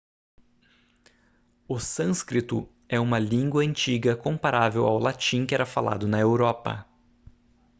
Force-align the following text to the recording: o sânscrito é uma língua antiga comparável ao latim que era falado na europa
o 1.67 1.77
sânscrito 1.79 2.67
é 2.89 2.99
uma 2.99 3.19
língua 3.19 3.61
antiga 3.61 4.15
comparável 4.17 4.87
ao 4.87 4.97
latim 4.97 5.45
que 5.45 5.53
era 5.53 5.63
falado 5.63 6.07
na 6.07 6.19
europa 6.19 6.87